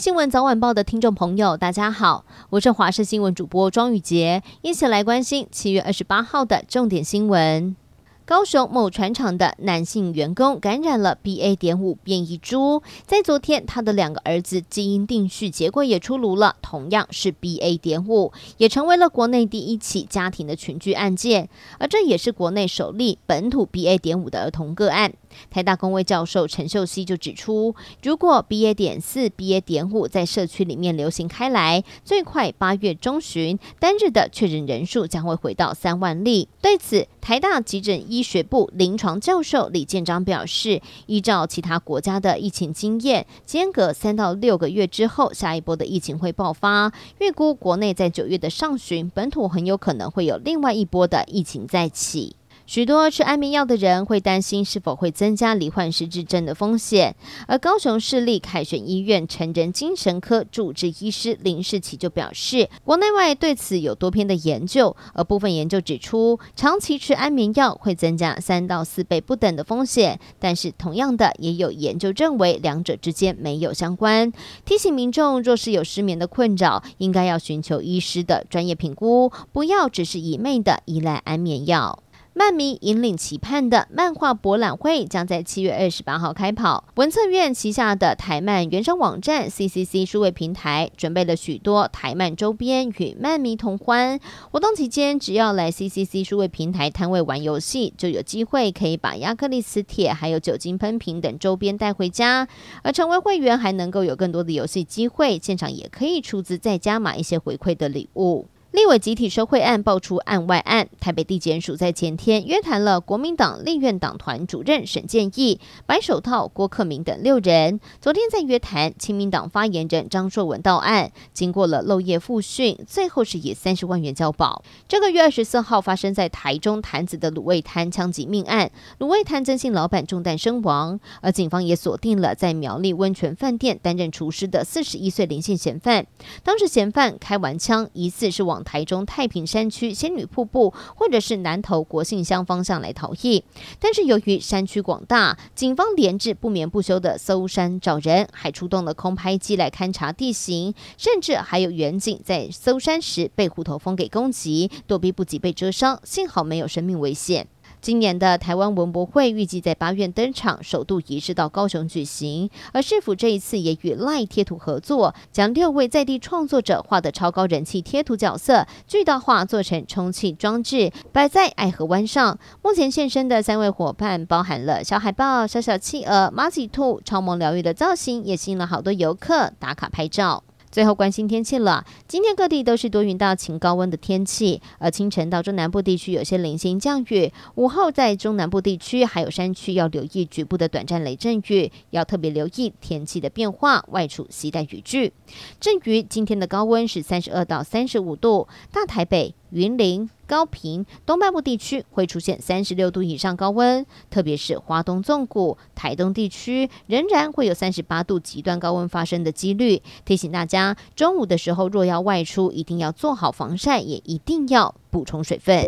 [0.00, 7.76] 新闻早晚报的听众朋友，大家好，我是华视新闻主播庄宇洁，一起来关心七月二十八号的重点新闻。
[8.24, 11.56] 高雄某船厂的男性员工感染了 BA.
[11.56, 17.76] 点五变异株，在昨天，他的两个儿子基因定序结果也出炉了，同样是 BA.
[17.76, 23.98] 点五，也成为了国内第一起家庭的群聚案件，而这也是国内首例本土 BA.
[23.98, 25.12] 点五的儿童个案。
[25.50, 28.74] 台大公卫教授陈秀熙就指出，如果 BA.
[28.74, 29.60] 点四、BA.
[29.60, 36.48] 点五在社区里面流行开来，最快八月中旬单日的确诊人数将会回到三万例。
[36.60, 46.92] 对此，台大急诊医学部临床教授李建章表示，依照其他国家的疫情经验，间隔三到六个月之后，下一波的疫情会爆发。
[47.18, 52.36] 预估国内在九月的上旬，本土很有可能会有另外一波的疫情再起。
[52.70, 57.16] 许多吃安眠药的人会担心是否会增加罹患失智症的风险，
[57.48, 74.32] 而高雄市立凯旋医院成人精神科主治医师林世奇就表示，国内外对此有多篇的研究，而部分研究指出，长期吃安眠药会增加三到四倍不等的风险，但是同样的也有研究认为两者之间没有相关，
[74.64, 82.04] 提醒民众若是有失眠的困扰，应该要寻求医师的专业评估，不要只是一昧的依赖安眠药。
[82.32, 86.84] 漫迷引领期盼的漫画博览会将在七月二十八号开跑。
[86.94, 94.20] 文策院旗下的台漫原生网站 CCC 数位平台准备了许多台漫周边与漫迷同欢。
[94.52, 102.46] 活动期间，只要来 CCC 数位平台摊位玩游戏，就有机会可以把亚克力磁铁、还有酒精喷瓶等周边带回家。
[102.82, 108.46] 而成为会员，还能够有更多的游戏机会，现场也可以出资再加码一些回馈的礼物。
[108.72, 117.80] 立委集体受贿案爆出案外案，台北地检署在前天约谈了国民党立院党团主任沈建义、白手套郭克明等六人。
[118.00, 124.62] 昨天在约谈亲民党发言人张硕文到案，经过了漏夜复讯，最后是以三十万元交保。
[124.86, 128.70] 这个月二十四号发生在台中潭子的卤味摊枪击命案，
[129.00, 136.06] 卤味摊曾姓老板中弹身亡，而警方也锁定了在苗栗温泉饭店担任厨师的四十一岁林姓嫌犯。
[136.44, 143.44] 当时嫌犯开完枪，疑似是往台中太平山区仙女瀑布，或者是南投国姓乡方向来逃逸，
[143.78, 157.46] 但是由于山区广大，警方连日不眠不休的搜山找人，还出动了空拍机来勘察地形，甚至还有远景在搜山时被虎头蜂给攻击，躲避不及被蛰伤，幸好没有生命危险。
[157.80, 162.50] 今年的台湾文博会预计在八月登场，首度移师到高雄举行。
[162.72, 172.38] 而市府这一次也与赖贴图合作，将六位在地创作者画的超高人气贴图角色巨大化，做成充气装置，摆在爱河湾上。
[172.62, 180.44] 目前现身的三位伙伴，包含了小海豹、小小企鹅、马吉兔，超萌疗愈的造型，也吸引了好多游客打卡拍照。
[180.70, 195.12] 最后关心天气了，今天各地都是多云到晴高温的天气，而清晨到中南部地区有些零星降雨，午后在中南部地区还有山区要留意局部的短暂雷阵雨，要特别留意天气的变化，外出携带雨具。
[195.58, 199.34] 阵雨今天的高温是三十二到三十五度，大台北。
[199.50, 209.82] 云林、高屏、东半部地区会出现三十六度以上高温，特别是花东纵谷、台东地区仍然会有三十八度极端高温发生的几率。
[210.04, 215.66] 提醒大家，中午的时候若要外出，一定要做好防晒，也一定要补充水分。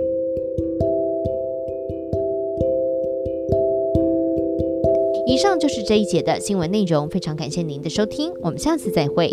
[5.24, 9.32] 以上就是这一节的新闻内容，非常感谢您的收听，我们下次再会。